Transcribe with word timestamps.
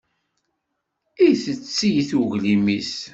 Itett-it 1.27 2.09
uglim-is. 2.19 2.93